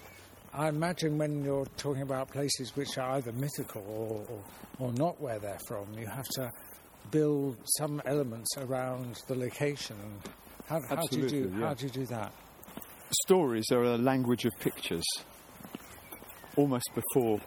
I 0.53 0.69
imagine 0.69 1.17
when 1.17 1.43
you're 1.43 1.65
talking 1.75 2.03
about 2.03 2.29
places 2.31 2.75
which 2.75 2.99
are 2.99 3.17
either 3.17 3.31
mythical 3.31 3.81
or, 3.81 4.25
or, 4.31 4.87
or 4.87 4.93
not 4.93 5.19
where 5.19 5.39
they're 5.39 5.59
from, 5.67 5.87
you 5.97 6.05
have 6.05 6.27
to 6.35 6.51
build 7.09 7.57
some 7.77 7.99
elements 8.05 8.55
around 8.57 9.17
the 9.27 9.35
location. 9.35 9.95
How, 10.67 10.79
how 10.87 10.95
do 11.07 11.19
you 11.19 11.27
do? 11.27 11.53
Yeah. 11.57 11.67
How 11.67 11.73
do 11.73 11.85
you 11.85 11.91
do 11.91 12.05
that? 12.05 12.31
stories 13.23 13.65
are 13.71 13.83
a 13.83 13.97
language 13.97 14.45
of 14.45 14.51
pictures 14.59 15.05
almost 16.57 16.89
before 16.95 17.39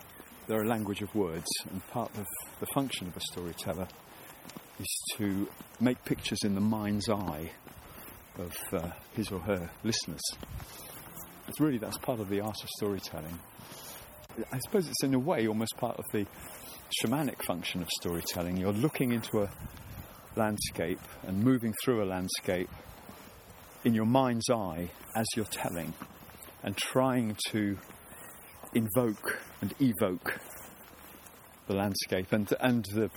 they're 0.49 0.63
a 0.63 0.69
language 0.69 1.03
of 1.03 1.15
words 1.15 1.47
and 1.71 1.87
part 1.89 2.11
of 2.17 2.27
the 2.59 2.67
function 2.75 3.07
of 3.07 3.17
a 3.17 3.21
storyteller 3.21 3.87
is 4.81 5.03
to 5.17 5.47
make 5.79 6.03
pictures 6.05 6.39
in 6.43 6.55
the 6.55 6.61
mind's 6.61 7.09
eye 7.09 7.51
of 8.39 8.57
uh, 8.73 8.91
his 9.13 9.31
or 9.31 9.41
her 9.41 9.71
listeners. 9.85 10.23
It's 11.47 11.61
really 11.61 11.79
that's 11.79 11.99
part 11.99 12.21
of 12.21 12.29
the 12.29 12.41
art 12.41 12.57
of 12.63 12.69
storytelling. 12.77 13.39
I 14.53 14.59
suppose 14.65 14.89
it's 14.89 15.03
in 15.03 15.15
a 15.15 15.19
way 15.19 15.47
almost 15.47 15.77
part 15.77 15.99
of 15.99 16.05
the 16.13 16.27
shamanic 17.03 17.43
function 17.45 17.83
of 17.83 17.89
storytelling. 18.01 18.57
You're 18.57 18.73
looking 18.73 19.13
into 19.13 19.43
a 19.43 19.51
landscape 20.37 21.01
and 21.27 21.43
moving 21.43 21.75
through 21.85 22.03
a 22.03 22.07
landscape 22.07 22.71
in 23.85 23.95
your 23.95 24.07
mind's 24.07 24.49
eye 24.49 24.91
as 25.17 25.27
you're 25.37 25.45
telling 25.47 25.93
and 26.63 26.77
trying 26.77 27.37
to 27.49 27.77
invoke 28.75 29.41
and 29.61 29.75
evoke 29.81 30.41
the 31.67 31.75
landscape 31.75 32.33
and, 32.33 32.53
and 32.61 32.85
the, 32.95 33.11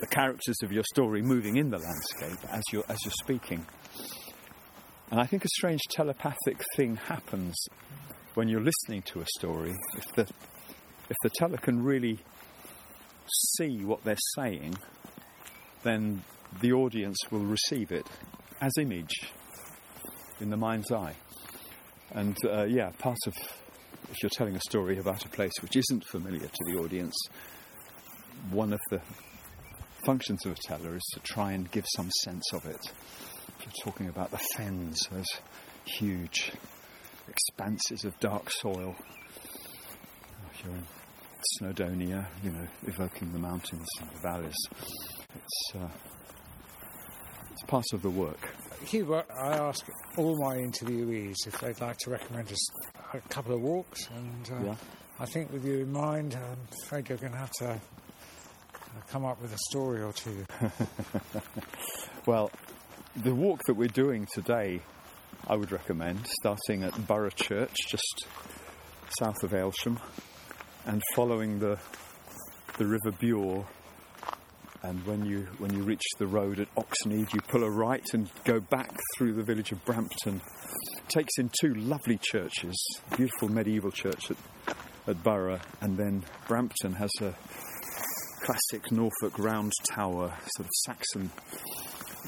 the 0.00 0.06
characters 0.06 0.56
of 0.62 0.72
your 0.72 0.84
story 0.84 1.22
moving 1.22 1.56
in 1.56 1.70
the 1.70 1.78
landscape 1.78 2.50
as 2.50 2.62
you're, 2.72 2.84
as 2.88 2.98
you're 3.04 3.12
speaking. 3.22 3.64
And 5.10 5.20
I 5.20 5.24
think 5.24 5.44
a 5.44 5.48
strange 5.56 5.80
telepathic 5.90 6.62
thing 6.76 6.96
happens 6.96 7.56
when 8.34 8.48
you're 8.48 8.62
listening 8.62 9.02
to 9.02 9.20
a 9.20 9.26
story. 9.38 9.74
If 9.96 10.14
the, 10.14 10.22
if 10.22 11.16
the 11.22 11.30
teller 11.30 11.56
can 11.56 11.82
really 11.82 12.18
see 13.56 13.84
what 13.84 14.04
they're 14.04 14.16
saying, 14.36 14.76
then 15.82 16.22
the 16.60 16.72
audience 16.72 17.18
will 17.30 17.44
receive 17.44 17.90
it 17.90 18.06
as 18.60 18.72
image 18.78 19.30
in 20.40 20.50
the 20.50 20.56
mind's 20.56 20.90
eye. 20.90 21.14
And 22.10 22.36
uh, 22.44 22.64
yeah, 22.64 22.90
part 22.98 23.18
of 23.26 23.34
if 24.10 24.22
you're 24.22 24.30
telling 24.30 24.56
a 24.56 24.60
story 24.60 24.98
about 24.98 25.24
a 25.24 25.28
place 25.28 25.52
which 25.60 25.76
isn't 25.76 26.04
familiar 26.04 26.46
to 26.46 26.64
the 26.66 26.78
audience, 26.78 27.14
one 28.50 28.72
of 28.72 28.80
the 28.90 29.00
functions 30.04 30.44
of 30.46 30.52
a 30.52 30.56
teller 30.66 30.96
is 30.96 31.04
to 31.14 31.20
try 31.20 31.52
and 31.52 31.70
give 31.70 31.84
some 31.96 32.10
sense 32.22 32.52
of 32.52 32.64
it. 32.66 32.80
If 33.58 33.66
you're 33.66 33.84
talking 33.84 34.08
about 34.08 34.30
the 34.30 34.40
fens, 34.56 35.00
those 35.10 35.26
huge 35.84 36.52
expanses 37.28 38.04
of 38.04 38.18
dark 38.20 38.50
soil. 38.50 38.94
If 40.52 40.64
you're 40.64 40.74
in 40.74 40.86
Snowdonia, 41.60 42.26
you 42.42 42.50
know, 42.50 42.66
evoking 42.86 43.32
the 43.32 43.38
mountains 43.38 43.86
and 44.00 44.10
the 44.10 44.20
valleys. 44.20 44.56
It's, 45.34 45.76
uh, 45.76 45.88
it's 47.52 47.62
part 47.66 47.86
of 47.92 48.02
the 48.02 48.10
work. 48.10 48.54
Hugh, 48.84 49.14
I 49.14 49.56
ask 49.56 49.86
all 50.16 50.36
my 50.38 50.56
interviewees 50.56 51.46
if 51.46 51.60
they'd 51.60 51.80
like 51.80 51.98
to 51.98 52.10
recommend 52.10 52.50
us 52.50 52.68
a 53.14 53.20
couple 53.28 53.54
of 53.54 53.60
walks, 53.62 54.08
and 54.14 54.50
uh, 54.50 54.64
Yeah. 54.70 54.74
I 55.20 55.26
think 55.26 55.52
with 55.52 55.64
you 55.64 55.80
in 55.80 55.92
mind, 55.92 56.34
I'm 56.36 56.58
afraid 56.84 57.08
you're 57.08 57.18
going 57.18 57.32
to 57.32 57.38
have 57.38 57.50
to 57.58 57.70
uh, 57.70 57.78
come 59.10 59.24
up 59.24 59.40
with 59.42 59.52
a 59.52 59.58
story 59.70 60.02
or 60.02 60.12
two. 60.12 60.44
Well, 62.26 62.50
the 63.16 63.34
walk 63.34 63.62
that 63.68 63.74
we're 63.74 63.88
doing 63.88 64.26
today, 64.34 64.82
I 65.46 65.56
would 65.56 65.72
recommend 65.72 66.26
starting 66.42 66.82
at 66.84 67.06
Burgh 67.06 67.34
Church, 67.34 67.74
just 67.86 68.26
south 69.18 69.42
of 69.42 69.52
Aylsham, 69.52 69.98
and 70.84 71.02
following 71.14 71.58
the 71.58 71.78
the 72.76 72.84
River 72.86 73.12
Bure. 73.18 73.66
And 74.82 75.04
when 75.06 75.24
you 75.24 75.48
when 75.58 75.74
you 75.74 75.82
reach 75.82 76.02
the 76.18 76.26
road 76.26 76.60
at 76.60 76.72
Oxnead, 76.76 77.32
you 77.34 77.40
pull 77.48 77.64
a 77.64 77.70
right 77.70 78.04
and 78.12 78.30
go 78.44 78.60
back 78.60 78.96
through 79.16 79.34
the 79.34 79.42
village 79.42 79.72
of 79.72 79.84
Brampton. 79.84 80.36
It 80.36 81.08
Takes 81.08 81.38
in 81.38 81.50
two 81.60 81.74
lovely 81.74 82.18
churches, 82.22 82.76
beautiful 83.16 83.48
medieval 83.48 83.90
church 83.90 84.30
at, 84.30 84.36
at 85.08 85.22
Burgh, 85.24 85.60
and 85.80 85.96
then 85.96 86.24
Brampton 86.46 86.92
has 86.92 87.10
a 87.20 87.34
classic 88.44 88.92
Norfolk 88.92 89.38
round 89.38 89.72
tower, 89.90 90.32
sort 90.56 90.66
of 90.66 90.70
Saxon 90.86 91.30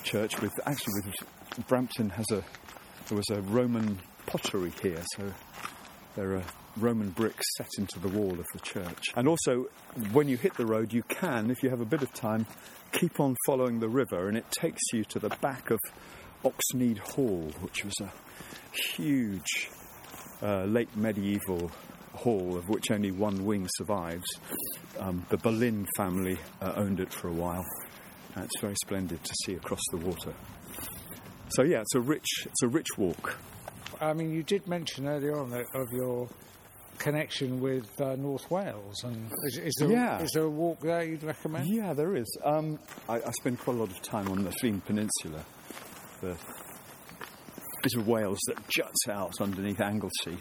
church 0.03 0.41
with 0.41 0.53
actually 0.67 0.95
with 1.05 1.67
Brampton 1.69 2.11
has 2.11 2.27
a 2.33 2.43
there 3.09 3.17
was 3.17 3.31
a 3.31 3.41
Roman 3.43 4.01
pottery 4.27 4.73
here, 4.83 5.03
so 5.17 5.33
there 6.17 6.37
are 6.37 6.45
Roman 6.81 7.11
bricks 7.11 7.47
set 7.57 7.71
into 7.79 7.99
the 7.99 8.09
wall 8.09 8.33
of 8.33 8.47
the 8.53 8.61
church. 8.61 9.05
And 9.15 9.29
also, 9.29 9.67
when 10.13 10.29
you 10.29 10.37
hit 10.37 10.55
the 10.55 10.67
road, 10.67 10.93
you 10.93 11.03
can, 11.05 11.51
if 11.51 11.63
you 11.63 11.71
have 11.71 11.81
a 11.81 11.87
bit 11.87 12.03
of 12.03 12.13
time, 12.13 12.47
keep 12.93 13.21
on 13.21 13.37
following 13.47 13.81
the 13.81 13.89
river, 13.89 14.29
and 14.29 14.37
it 14.37 14.51
takes 14.51 14.81
you 14.93 15.05
to 15.05 15.19
the 15.19 15.31
back 15.41 15.71
of 15.71 15.79
Oxnead 16.45 16.99
Hall, 16.99 17.51
which 17.61 17.85
was 17.85 17.95
a 18.01 18.13
huge 18.97 19.71
uh, 20.43 20.65
late 20.65 20.95
medieval 20.97 21.71
hall 22.15 22.57
of 22.57 22.69
which 22.69 22.91
only 22.91 23.11
one 23.11 23.45
wing 23.45 23.69
survives. 23.77 24.27
Um, 24.99 25.25
the 25.29 25.37
Boleyn 25.37 25.87
family 25.97 26.39
uh, 26.61 26.73
owned 26.77 27.01
it 27.01 27.13
for 27.13 27.29
a 27.29 27.33
while. 27.33 27.65
And 28.35 28.45
it's 28.45 28.61
very 28.61 28.75
splendid 28.83 29.23
to 29.23 29.35
see 29.45 29.55
across 29.55 29.81
the 29.91 29.99
water. 29.99 30.33
So 31.51 31.63
yeah, 31.63 31.81
it's 31.81 31.95
a 31.95 32.01
rich, 32.01 32.47
it's 32.47 32.63
a 32.63 32.69
rich 32.69 32.87
walk. 32.97 33.37
I 34.01 34.13
mean, 34.13 34.33
you 34.33 34.43
did 34.43 34.67
mention 34.67 35.09
earlier 35.09 35.37
on 35.39 35.53
of 35.53 35.87
your 35.93 36.29
connection 37.01 37.61
with 37.61 37.89
uh, 38.01 38.15
North 38.17 38.49
Wales, 38.51 39.03
and 39.03 39.31
is, 39.47 39.57
is, 39.59 39.75
there, 39.81 39.91
Yeah. 39.91 40.21
is 40.23 40.31
there 40.33 40.45
a 40.45 40.49
walk 40.51 40.81
there 40.81 41.03
you'd 41.03 41.25
recommend? 41.25 41.67
Yeah, 41.69 41.93
there 41.95 42.15
is. 42.15 42.29
Um, 42.45 42.79
I, 43.09 43.17
I 43.17 43.31
spend 43.41 43.59
quite 43.59 43.77
a 43.77 43.81
lot 43.81 43.91
of 43.91 44.01
time 44.03 44.29
on 44.29 44.45
the 44.45 44.51
Llyn 44.63 44.85
Peninsula, 44.85 45.45
the 46.21 46.37
bit 47.83 47.95
of 47.97 48.07
Wales 48.07 48.39
that 48.49 48.57
juts 48.69 49.09
out 49.09 49.33
underneath 49.41 49.81
Anglesey, 49.81 50.37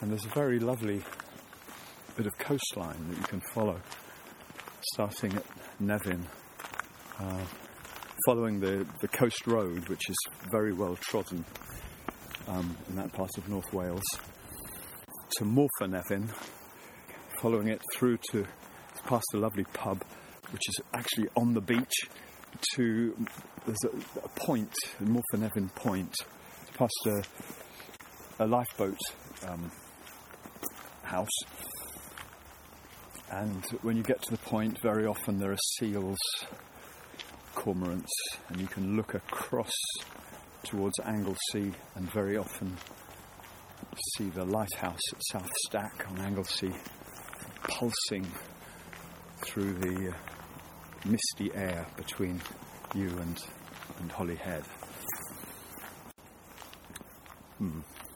and 0.00 0.10
there's 0.10 0.24
a 0.24 0.30
very 0.34 0.58
lovely 0.58 1.00
bit 2.16 2.26
of 2.26 2.36
coastline 2.38 3.08
that 3.08 3.16
you 3.16 3.24
can 3.24 3.40
follow, 3.54 3.80
starting 4.92 5.32
at 5.34 5.44
Nefyn, 5.80 6.24
uh, 7.20 7.44
following 8.26 8.58
the, 8.60 8.84
the 9.00 9.08
coast 9.08 9.46
road, 9.46 9.88
which 9.88 10.10
is 10.10 10.16
very 10.50 10.72
well 10.72 10.96
trodden 10.96 11.44
um, 12.48 12.76
in 12.88 12.96
that 12.96 13.12
part 13.12 13.30
of 13.38 13.48
North 13.48 13.72
Wales, 13.72 14.02
to 15.38 15.44
Morfa 15.44 16.34
following 17.38 17.68
it 17.68 17.80
through 17.94 18.18
to 18.30 18.44
past 19.06 19.24
a 19.34 19.38
lovely 19.38 19.64
pub, 19.72 20.02
which 20.50 20.68
is 20.68 20.80
actually 20.92 21.28
on 21.36 21.54
the 21.54 21.60
beach, 21.60 22.08
to 22.74 23.16
there's 23.64 23.78
a, 23.84 24.24
a 24.24 24.28
point, 24.30 24.72
Morfa 25.00 25.74
Point, 25.74 26.14
past 26.76 27.06
a, 27.06 27.22
a 28.44 28.46
lifeboat 28.46 28.98
um, 29.48 29.70
house. 31.02 31.28
And 33.30 33.64
when 33.82 33.96
you 33.96 34.02
get 34.02 34.20
to 34.22 34.30
the 34.32 34.38
point, 34.38 34.80
very 34.82 35.06
often 35.06 35.38
there 35.38 35.52
are 35.52 35.58
seals, 35.78 36.18
cormorants, 37.54 38.10
and 38.48 38.60
you 38.60 38.66
can 38.66 38.96
look 38.96 39.14
across 39.14 39.72
towards 40.64 40.98
Anglesey 41.04 41.72
and 41.94 42.10
very 42.12 42.36
often 42.36 42.76
see 44.16 44.28
the 44.30 44.44
lighthouse 44.44 45.00
at 45.12 45.18
South 45.32 45.50
Stack 45.66 46.06
on 46.08 46.18
Anglesey 46.18 46.72
pulsing 47.62 48.26
through 49.42 49.74
the 49.74 50.10
uh, 50.10 50.14
misty 51.04 51.54
air 51.54 51.86
between 51.96 52.40
you 52.94 53.08
and, 53.08 53.42
and 54.00 54.12
Holyhead. 54.12 54.64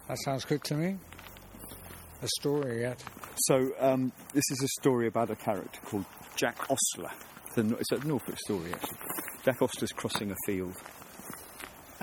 That 0.08 0.18
sounds 0.24 0.44
good 0.44 0.62
to 0.64 0.74
me. 0.74 0.96
A 2.22 2.28
story 2.38 2.80
yet. 2.82 3.02
So, 3.37 3.72
um, 3.78 4.12
this 4.32 4.44
is 4.50 4.62
a 4.62 4.68
story 4.80 5.06
about 5.06 5.30
a 5.30 5.37
character 5.37 5.80
called 5.84 6.06
Jack 6.37 6.58
Ostler. 6.70 7.10
It's 7.48 7.58
a, 7.58 7.76
it's 7.76 7.92
a 7.92 8.06
Norfolk 8.06 8.38
story, 8.38 8.72
actually. 8.72 8.98
Jack 9.44 9.60
Ostler's 9.60 9.92
crossing 9.92 10.30
a 10.30 10.37
field 10.46 10.74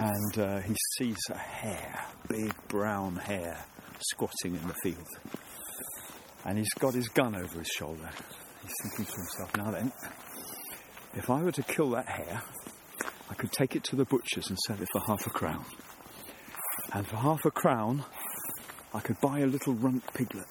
and 0.02 0.38
uh, 0.40 0.60
he 0.62 0.76
sees 0.98 1.18
a 1.30 1.38
hare, 1.38 2.06
big 2.28 2.54
brown 2.68 3.16
hare, 3.16 3.64
squatting 4.00 4.56
in 4.56 4.68
the 4.68 4.74
field. 4.82 5.08
And 6.44 6.58
he's 6.58 6.74
got 6.74 6.96
his 6.96 7.08
gun 7.10 7.36
over 7.36 7.60
his 7.60 7.68
shoulder. 7.68 8.10
He's 8.64 8.74
thinking 8.82 9.06
to 9.06 9.12
himself, 9.12 9.58
now 9.58 9.72
then, 9.72 9.92
if 11.14 11.30
I 11.30 11.44
were 11.44 11.52
to 11.52 11.62
kill 11.64 11.92
that 11.92 12.08
hare, 12.08 12.42
I 13.30 13.34
could 13.36 13.52
take 13.52 13.76
it 13.76 13.84
to 13.86 13.96
the 13.96 14.06
butcher's 14.06 14.50
and 14.50 14.58
sell 14.58 14.82
it 14.82 14.88
for 14.92 15.02
half 15.06 15.28
a 15.28 15.30
crown. 15.30 15.64
And 16.94 17.06
for 17.06 17.18
half 17.18 17.46
a 17.46 17.52
crown, 17.52 18.04
I 18.94 19.02
could 19.02 19.22
buy 19.22 19.40
a 19.40 19.46
little 19.46 19.76
rump 19.76 20.12
piglet. 20.16 20.48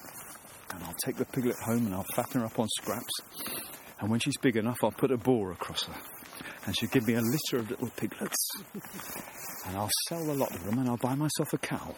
And 0.73 0.81
I'll 0.83 0.95
take 1.03 1.17
the 1.17 1.25
piglet 1.25 1.57
home 1.57 1.87
and 1.87 1.93
I'll 1.93 2.05
fatten 2.15 2.39
her 2.39 2.47
up 2.47 2.57
on 2.57 2.69
scraps. 2.69 3.13
And 3.99 4.09
when 4.09 4.21
she's 4.21 4.37
big 4.37 4.55
enough, 4.55 4.77
I'll 4.81 4.91
put 4.91 5.11
a 5.11 5.17
boar 5.17 5.51
across 5.51 5.83
her. 5.83 6.20
And 6.65 6.77
she'll 6.77 6.89
give 6.89 7.07
me 7.07 7.15
a 7.15 7.21
litter 7.21 7.57
of 7.57 7.69
little 7.69 7.89
piglets. 7.95 8.49
And 9.65 9.77
I'll 9.77 9.89
sell 10.07 10.29
a 10.29 10.33
lot 10.33 10.55
of 10.55 10.63
them 10.63 10.79
and 10.79 10.89
I'll 10.89 10.97
buy 10.97 11.15
myself 11.15 11.53
a 11.53 11.57
cow. 11.57 11.95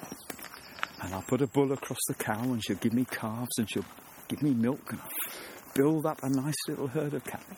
And 1.02 1.14
I'll 1.14 1.24
put 1.24 1.42
a 1.42 1.48
bull 1.48 1.72
across 1.74 2.00
the 2.08 2.14
cow 2.14 2.42
and 2.44 2.64
she'll 2.64 2.78
give 2.78 2.94
me 2.94 3.06
calves 3.06 3.58
and 3.58 3.70
she'll 3.70 3.86
give 4.30 4.42
me 4.42 4.52
milk 4.52 4.92
and 4.92 5.02
I'll 5.02 5.10
build 5.76 6.06
up 6.06 6.20
a 6.24 6.30
nice 6.30 6.56
little 6.68 6.88
herd 6.88 7.14
of 7.14 7.24
cattle. 7.26 7.58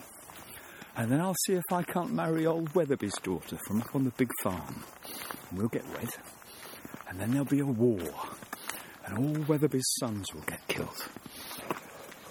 And 0.98 1.12
then 1.12 1.20
I'll 1.20 1.36
see 1.46 1.54
if 1.54 1.64
I 1.72 1.84
can't 1.84 2.14
marry 2.14 2.46
old 2.48 2.74
Weatherby's 2.74 3.18
daughter 3.22 3.58
from 3.68 3.82
up 3.82 3.94
on 3.94 4.06
the 4.06 4.12
big 4.12 4.32
farm. 4.42 4.84
And 5.50 5.60
we'll 5.60 5.68
get 5.68 5.86
wed. 5.90 6.10
And 7.10 7.20
then 7.20 7.32
there'll 7.32 7.46
be 7.46 7.60
a 7.60 7.66
war. 7.66 8.00
And 9.06 9.18
all 9.18 9.44
Weatherby's 9.44 9.86
sons 10.00 10.26
will 10.34 10.42
get 10.44 10.66
killed. 10.68 11.08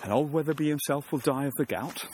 And 0.03 0.13
old 0.13 0.33
Weatherby 0.33 0.69
himself 0.69 1.13
will 1.13 1.21
die 1.21 1.45
of 1.45 1.53
the 1.59 1.65
gout. 1.65 2.07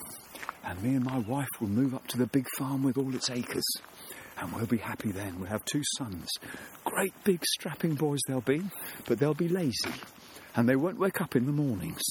And 0.65 0.83
me 0.83 0.95
and 0.95 1.05
my 1.05 1.19
wife 1.19 1.49
will 1.61 1.69
move 1.69 1.95
up 1.95 2.07
to 2.09 2.19
the 2.19 2.27
big 2.27 2.47
farm 2.59 2.83
with 2.83 2.99
all 2.99 3.15
its 3.15 3.31
acres. 3.31 3.65
And 4.39 4.53
we'll 4.53 4.67
be 4.67 4.79
happy 4.79 5.11
then. 5.11 5.39
We'll 5.39 5.49
have 5.49 5.65
two 5.65 5.83
sons. 5.97 6.29
Great 6.85 7.15
big 7.25 7.45
strapping 7.45 7.95
boys 7.95 8.21
they'll 8.27 8.41
be, 8.41 8.63
but 9.07 9.19
they'll 9.19 9.35
be 9.35 9.49
lazy. 9.49 9.93
And 10.57 10.69
they 10.69 10.77
won't 10.77 10.99
wake 10.99 11.21
up 11.21 11.37
in 11.37 11.47
the 11.47 11.53
mornings. 11.53 12.03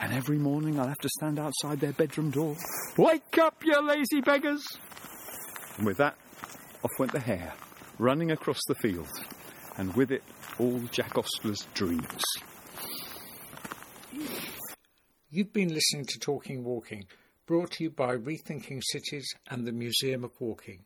And 0.00 0.12
every 0.12 0.38
morning 0.38 0.78
I'll 0.78 0.88
have 0.88 0.98
to 0.98 1.08
stand 1.08 1.38
outside 1.38 1.80
their 1.80 1.92
bedroom 1.92 2.30
door. 2.30 2.56
Wake 2.96 3.38
up, 3.38 3.62
you 3.64 3.80
lazy 3.86 4.20
beggars! 4.20 4.64
And 5.76 5.86
with 5.86 5.96
that, 5.98 6.16
off 6.82 6.90
went 6.98 7.12
the 7.12 7.20
hare, 7.20 7.52
running 7.98 8.30
across 8.30 8.60
the 8.68 8.74
field. 8.76 9.08
And 9.76 9.94
with 9.94 10.10
it, 10.10 10.22
all 10.58 10.80
Jack 10.90 11.18
Ostler's 11.18 11.66
dreams. 11.74 12.22
You've 15.30 15.52
been 15.52 15.74
listening 15.74 16.06
to 16.06 16.18
Talking 16.18 16.64
Walking, 16.64 17.04
brought 17.46 17.70
to 17.70 17.84
you 17.84 17.90
by 17.90 18.16
Rethinking 18.16 18.82
Cities 18.90 19.32
and 19.48 19.64
the 19.64 19.72
Museum 19.72 20.24
of 20.24 20.32
Walking. 20.40 20.80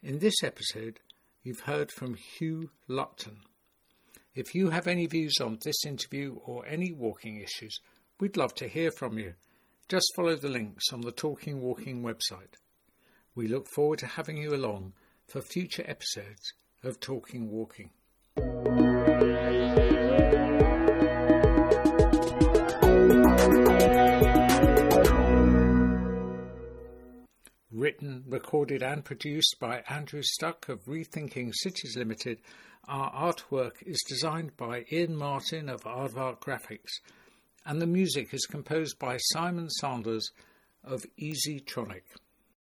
In 0.00 0.20
this 0.20 0.44
episode, 0.44 1.00
you've 1.42 1.60
heard 1.60 1.90
from 1.90 2.14
Hugh 2.14 2.70
Lupton. 2.86 3.38
If 4.34 4.54
you 4.54 4.70
have 4.70 4.86
any 4.86 5.06
views 5.06 5.34
on 5.40 5.58
this 5.64 5.84
interview 5.84 6.36
or 6.44 6.64
any 6.66 6.92
walking 6.92 7.40
issues, 7.40 7.80
we'd 8.20 8.36
love 8.36 8.54
to 8.56 8.68
hear 8.68 8.92
from 8.92 9.18
you. 9.18 9.34
Just 9.88 10.06
follow 10.14 10.36
the 10.36 10.48
links 10.48 10.92
on 10.92 11.00
the 11.00 11.10
Talking 11.10 11.60
Walking 11.60 12.02
website. 12.02 12.54
We 13.34 13.48
look 13.48 13.66
forward 13.74 13.98
to 13.98 14.06
having 14.06 14.36
you 14.36 14.54
along 14.54 14.92
for 15.26 15.42
future 15.42 15.84
episodes 15.86 16.52
of 16.84 17.00
Talking 17.00 17.50
Walking. 17.50 17.90
Recorded 28.32 28.82
and 28.82 29.04
produced 29.04 29.56
by 29.60 29.84
Andrew 29.90 30.22
Stuck 30.22 30.70
of 30.70 30.86
Rethinking 30.86 31.52
Cities 31.54 31.98
Limited, 31.98 32.40
our 32.88 33.12
artwork 33.12 33.82
is 33.82 34.02
designed 34.08 34.56
by 34.56 34.86
Ian 34.90 35.14
Martin 35.14 35.68
of 35.68 35.82
Aardvark 35.82 36.40
Graphics, 36.40 37.00
and 37.66 37.80
the 37.80 37.86
music 37.86 38.32
is 38.32 38.46
composed 38.46 38.98
by 38.98 39.18
Simon 39.18 39.68
Sanders 39.68 40.30
of 40.82 41.04
Easytronic. 41.20 42.04